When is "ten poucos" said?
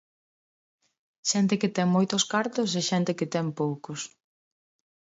3.33-4.01